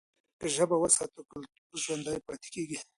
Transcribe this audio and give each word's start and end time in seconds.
که 0.39 0.47
ژبه 0.55 0.75
وساتو، 0.79 1.21
کلتور 1.31 1.75
ژوندي 1.83 2.17
پاتې 2.27 2.47
کېږي. 2.55 2.77